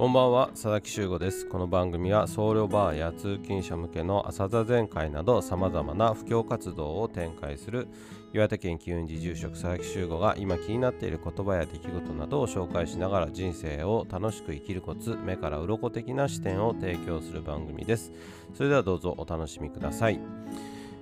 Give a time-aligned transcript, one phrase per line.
[0.00, 1.44] こんばんは佐々木修吾です。
[1.44, 7.86] この番組は僧侶バーや通勤者向けの朝座禅会などさまざまな布教活動を展開する
[8.32, 18.10] 岩手県機運寺住職佐々木修吾が今気になっている言葉や出来事などを紹介しながら人生を楽しく生きるコツ目から鱗的な視点を提供する番組です。
[18.54, 20.18] それではどうぞお楽しみください、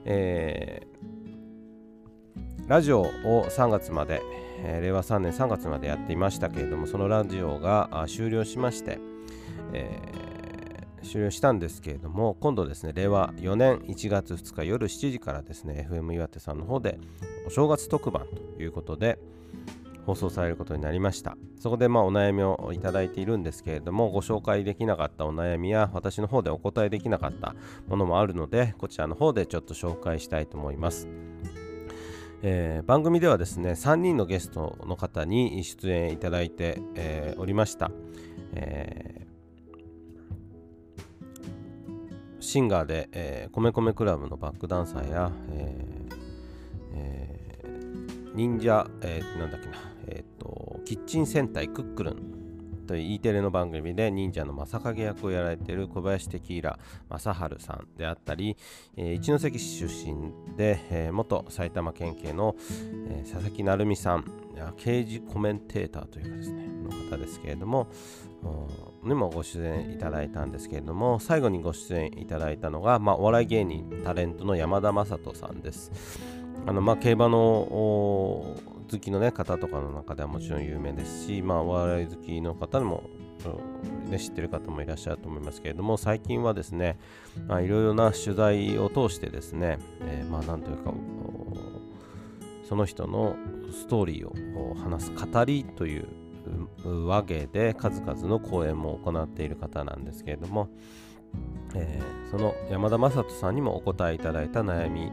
[0.07, 4.21] えー、ラジオを3月まで
[4.65, 8.99] えー、令和3年3月までやっていましたけれどもそのラジオが終了しまして、
[9.73, 16.99] えー、終了したんですけれども今度ですね令和4年1月2日夜7時からですね FM 岩手さんの方で
[17.47, 18.27] お正月特番
[18.57, 19.19] ということで
[20.09, 21.37] 放送されることになりました。
[21.61, 27.55] そこでまあお悩みをいただいているんですけれどもご紹介できなかったお悩みや私の方でお答えできなかった
[27.89, 31.07] ものもあるのでこちらの方でちょっと紹介したいと思います。
[32.43, 37.91] えー、番組ではですね3人のゲストの方に出演いただいて、えー、おりました、
[38.55, 46.17] えー、シンガーで、えー、米米クラブのバックダンサーや、えー
[46.95, 49.75] えー、忍者、えー、なんだっけな、
[50.07, 52.38] えーと、キッチン戦隊クックルン。
[52.89, 58.57] という E テレの番組で忍者の正影役をやられている小林テキーラ正治さんであったり、
[58.97, 62.57] えー、一関市出身で、えー、元埼玉県警の、
[63.09, 64.25] えー、佐々木成美さん
[64.77, 67.89] 刑事コメンテーターというかですねの方ですけれども
[69.05, 75.93] にもご出演いただいたんですけれども最後にご出演いただいたのが、まあ、お笑い芸人タレントの山田雅人さんです。
[76.67, 78.57] あのまあ競馬の
[78.91, 83.05] 好きの、ね、方とかの中ではもちろん有名ですし、まあ、お笑い好きの方も、
[84.09, 86.99] ね、知ってる方もいらっしゃると思いますけれども最近はですね
[87.37, 90.93] いろいろな取材を通してですね、えー、まあなんというか
[92.69, 93.37] その人の
[93.73, 96.07] ストーリーを話す語りという
[97.07, 100.69] 和芸で数々の講演も行っている方なんですけれども、
[101.75, 105.13] えー、その山田雅人さんにもお答えいただいた悩み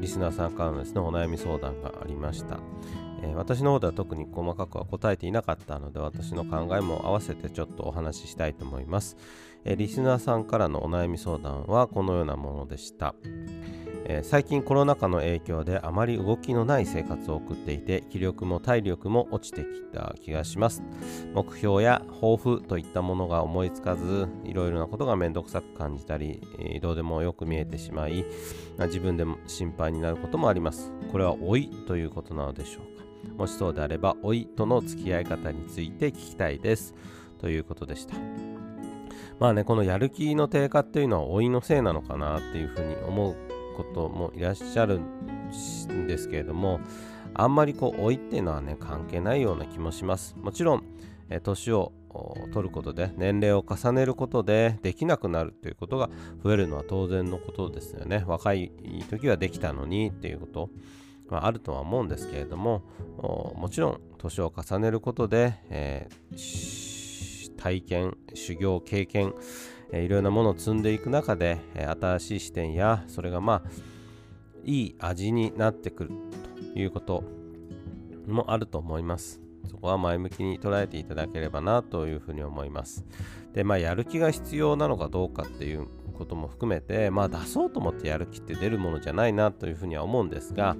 [0.00, 2.58] リスナーさんからのですね、お悩み相談がありました。
[3.22, 9.16] え、私の方では特に細かくは答えていなかったので、私の考えも合わせてちょっとお話ししたいと思います。
[9.64, 13.14] え、リスナーさんからのお悩み相談はこのようなものでした。
[14.04, 20.82] えー、最近コロナ禍の影響であまり動きのない生活を送っていて気力も体力も落ちてきた気がします。
[21.34, 28.24] 目標や抱負といったものが思いつかずいろいろなことがめんどくさく感じたり、えー、どうでもよく見えてしまい
[28.78, 30.92] 自分でも心配になることもあります。
[31.10, 33.02] これは老いということなのでしょうか。
[33.36, 36.94] もしそうであれば老いとの付き合い方について聞きたいです。
[37.38, 38.16] ということでした。
[39.38, 43.36] まあねこのやる気の低下っていうのは老いのせいなのかなっていうふうに思う
[43.72, 46.80] こともいらっしゃるんですけれども
[47.34, 50.36] あんまりこう老いっていうのはね関係ないような気もします。
[50.38, 50.84] もちろん
[51.42, 51.92] 年を
[52.52, 56.10] 取ることで年齢を重ねることでできなくなるということが
[56.44, 58.24] 増えるのは当然のことですよね。
[58.26, 58.70] 若い
[59.08, 60.70] 時はできたのにっていうこと
[61.28, 62.82] はあるとは思うんですけれども
[63.56, 69.32] もちろん年を重ねることで、えー、体験修行経験
[69.92, 73.70] えいろいろなものを積んでいく中で、え新しい視点やそれがまあ
[74.64, 76.10] いい味になってくる
[76.72, 77.24] ということ
[78.26, 79.40] もあると思います。
[79.70, 83.04] そこは前向きに捉えていただければなというふうに思います。
[83.52, 90.76] で、まあ、やる気が必要なのかどうかっていうことも含めて、まあ、出そうと思ってやる気って出るものじゃないなというふうには思うんですが、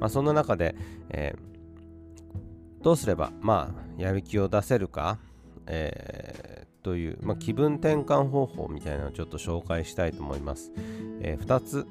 [0.00, 0.74] まあ、そんな中で、
[1.10, 5.18] えー、どうすれば、まあ、やる気を出せるか、
[5.66, 6.55] え
[6.86, 10.70] という、まあ、気分転換方法みたいなのをちょっと紹介したいと思います。
[11.20, 11.84] えー、2つ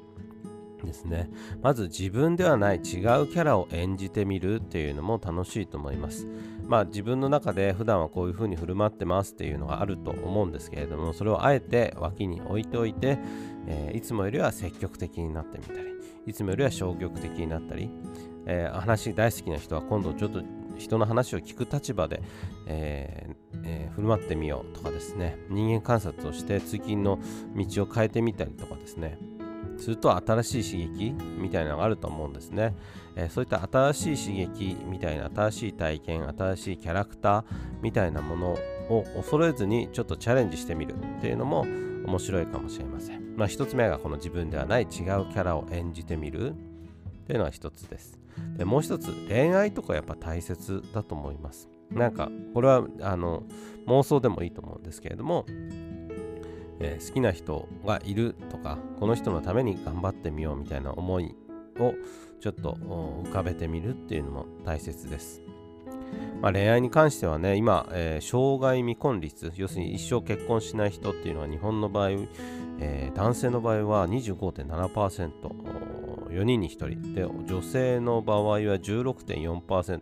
[0.82, 1.28] ですね。
[1.60, 6.26] まず自分ではない違うキャラを演じてみるっていうのも楽しいと思います。
[6.66, 13.18] まあ自分の中で普段はこういう風に振る舞ってますっていうのがあると思うんですけれども、それをあえて脇に置いておいて、
[13.66, 15.80] えー、いつもよりは積極的になってみたり、
[16.26, 17.90] いつもよりは消極的になったり、
[18.46, 20.40] えー、話大好きな人は今度ちょっと
[20.78, 22.22] 人の話を聞く立場で、
[22.66, 27.18] えーえー、振る舞ってみようとかですね人間観察をして通勤の
[27.54, 29.18] 道を変えてみたりとかですね
[29.78, 32.74] すると新しい刺激みたいなのがあると思うんですね、
[33.14, 37.44] えー、そういった新しい刺激みたいな新しい体験新しいキャラクター
[37.82, 38.58] みたいなもの
[38.88, 41.66] を恐れずにちょっとチャレンジしてみるっていうのも
[42.06, 43.36] 面白いかもしれません。
[43.36, 46.54] まあ、一つ目がこの自分ではない違うキャラを演じてみるっ
[47.26, 48.25] ていうのは一つです。
[48.56, 51.68] でもう一つ恋愛とかやっぱ大切だと思います。
[51.90, 53.44] なんかこれはあの
[53.86, 55.46] 妄想でもいいと思うんですけれども、
[56.80, 61.34] えー、好きな人がいるとかこの人のために頑張ってみようみたいな思い
[61.78, 61.94] を
[62.40, 62.72] ちょっと
[63.24, 65.42] 浮かべてみるっていうのも大切です。
[66.40, 72.10] まあ、恋愛に関してはね、今、えー、生涯未婚率、要するに一生結婚しない人っていうのは日本の場合、
[72.78, 75.95] えー、男性の場合は25.7%、
[76.36, 80.00] 4人に1人で、女性の場合は16.4%、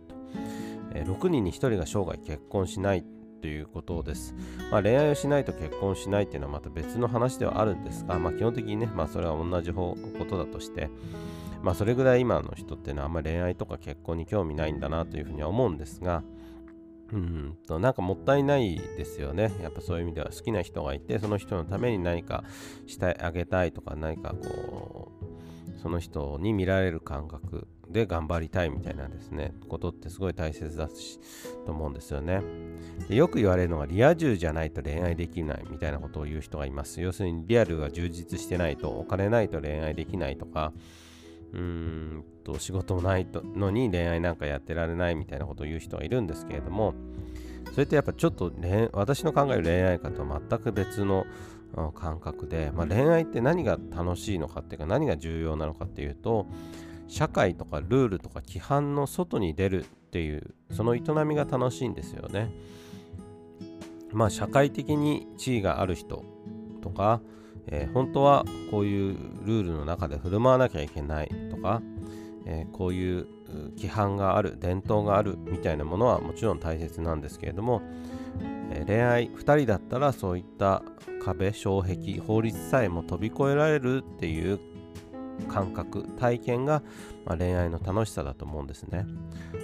[0.93, 3.05] えー、6人に1人が生涯結婚しない
[3.41, 4.35] ということです。
[4.71, 9.95] まあ、恋愛をしないと結婚しないっていうのはまた別の話ではあるんですが、まあ、基本的にね、まあ、それは同じこ
[10.27, 10.89] とだとして、
[11.61, 16.23] まあ、それぐらい今の人っていうのはあんまり恋愛とか結婚に興味ないんだなというふうには思うんですが、
[17.13, 19.51] うんとなんかもったいないですよね。
[19.61, 22.43] やっぱそういう意味では好きな人がいて、その人のために何か
[22.87, 25.25] してあげたいとか、何かこう、
[25.85, 31.19] その人に見られる感覚で頑張りたいみたいなですね、ことってすごい大切だし、
[31.67, 32.41] と思うんですよね
[33.07, 33.15] で。
[33.15, 37.01] よく言われるのがリア充じゃないと恋愛できないみたいなことを言う人がいます。
[37.01, 40.73] 要するにリアルが充実してないと、お金ないと恋愛できないとか、
[41.53, 46.95] うんと仕事もないのに恋愛なんかやってられないみたいなことを言う人がいるんですけれども
[47.71, 48.51] それってやっぱちょっと
[48.93, 51.27] 私の考える恋愛観とは全く別の
[51.93, 56.47] 感覚で、まあ、恋愛って何が楽しいのかっていうか何が重要なのかっていうと
[57.07, 62.51] 社会とかルールとか規範の外に出るっていうその営みが楽しいんですよね。
[64.11, 66.23] まあ社会的に地位がある人
[66.81, 67.21] とか
[67.67, 71.81] えー、本当はこういうルールの中で振る舞わなきゃいけないとか、
[72.45, 73.27] えー、こういう
[73.75, 77.81] 規範がある伝統があるみたいなものはもちろん大切なんですけれども、
[78.71, 80.83] えー、恋愛2人だったらそういった
[81.23, 84.59] 壁障壁法律さえも飛び越えられるっていう
[85.47, 86.81] 感覚体験が、
[87.25, 89.05] まあ、恋愛の楽しさだと思うんですね。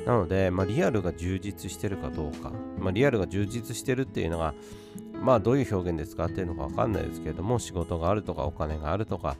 [0.06, 4.54] なので、まあ、リアルが充実してるかどうか、まあ、リアルが充実してるっていうのが
[5.22, 9.38] まあどういう表現で使っているのか分かんないですけれども仕事があるとかお金があるとか、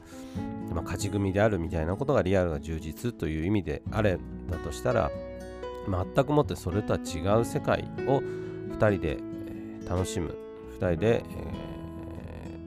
[0.72, 4.18] まあ、勝ち組であるみたいなことがリアルが充実という意味であれ
[4.48, 5.10] だとしたら
[5.88, 9.18] 全くもってそれとは違う世界を2人で
[9.88, 10.36] 楽しむ
[10.78, 12.58] 2人で、え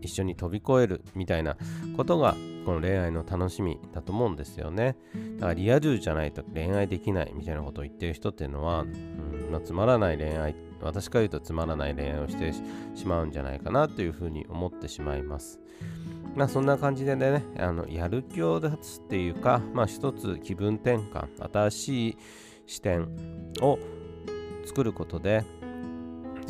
[0.00, 1.56] ー、一緒に飛び越えるみたいな
[1.96, 4.96] ことがこの恋愛の楽しみだと思うんですよね
[5.36, 12.52] だからリア充じゃないと恋愛できないみたいなことを言ってる人っていうのは、うんまあ、つまらない恋愛私から言うとつまらない恋愛をして
[12.94, 15.60] しまうんじゃないかなというふうに思ってしまいます。
[16.34, 22.16] まあそんな感じでね、あのやる気を出すっていうか、まあ一つ気分転換、新しい
[22.66, 23.08] 視点
[23.60, 23.78] を
[24.64, 25.44] 作ることで、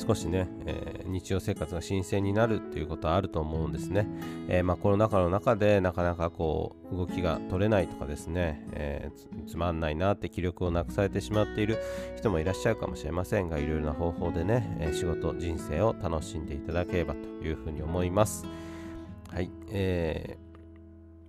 [0.00, 4.06] 少しね、えー、日常生活が新鮮になるっていうことはあると思うんですね。
[4.48, 11.78] えー、まあ、コロナ禍の中でなかなかこう動きが取れないとかですね、えー、つまんないなって気力をなくされてしまっている
[12.16, 18.46] 人もいらっしゃるかもしれませんがいろいろな方法でね、え仕事人生を楽しんでいただければというふうに思います。
[19.28, 20.49] はい、えー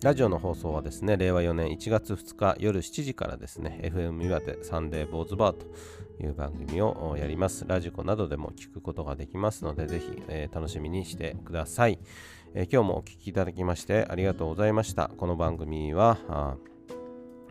[0.03, 5.68] ラジオの放送はですね、令和4年1月2日夜7時からですね、FM 岩手サンデー坊主バーと
[6.19, 7.65] いう番組をやります。
[7.68, 12.00] ラジコなどでも聞くことができますので、ぜひ、えー、楽しみにしてください、
[12.56, 15.12] えー、今日もお聴きいただきましてありがとうございました。
[15.15, 16.57] この番組は、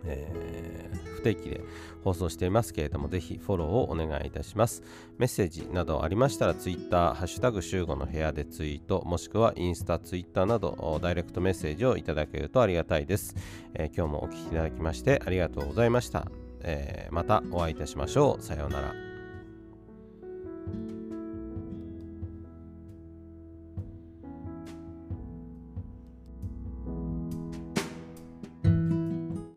[0.04, 1.60] えー、不定期で
[2.02, 4.82] 放送していますけれども、ぜひフォローをお願いいたします。
[5.18, 13.34] メッセージなどありましたら、Twitter、ハッシュタグ集合の部屋でツイート、もしくはインスタ、ツイッターなど、ダイレクトメッセージをいただけるとありがたいです。
[13.74, 16.26] えー、今日もお聴きいただきましてありがとうございました。
[16.62, 18.42] えー、またお会いいたしましょう。
[18.42, 18.94] さようなら。